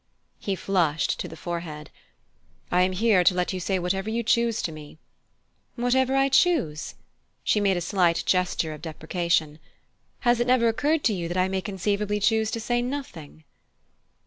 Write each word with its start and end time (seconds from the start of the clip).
He 0.39 0.55
flushed 0.55 1.19
to 1.19 1.27
the 1.27 1.35
forehead. 1.35 1.91
"I 2.71 2.81
am 2.81 2.91
here 2.93 3.23
to 3.23 3.35
let 3.35 3.53
you 3.53 3.59
say 3.59 3.77
whatever 3.77 4.09
you 4.09 4.23
choose 4.23 4.63
to 4.63 4.71
me." 4.71 4.97
"Whatever 5.75 6.15
I 6.15 6.27
choose?" 6.27 6.95
She 7.43 7.59
made 7.59 7.77
a 7.77 7.81
slight 7.81 8.23
gesture 8.25 8.73
of 8.73 8.81
deprecation. 8.81 9.59
"Has 10.21 10.39
it 10.39 10.47
never 10.47 10.67
occurred 10.69 11.03
to 11.03 11.13
you 11.13 11.27
that 11.27 11.37
I 11.37 11.47
may 11.47 11.61
conceivably 11.61 12.19
choose 12.19 12.49
to 12.49 12.59
say 12.59 12.81
nothing?" 12.81 13.43